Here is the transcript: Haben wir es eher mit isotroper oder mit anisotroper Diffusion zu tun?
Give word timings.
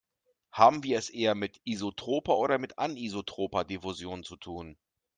Haben 0.51 0.81
wir 0.83 0.97
es 0.97 1.11
eher 1.11 1.35
mit 1.35 1.61
isotroper 1.63 2.35
oder 2.39 2.57
mit 2.57 2.79
anisotroper 2.79 3.63
Diffusion 3.65 4.23
zu 4.23 4.35
tun? 4.35 4.75